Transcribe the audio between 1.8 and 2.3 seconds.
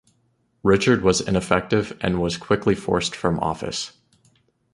and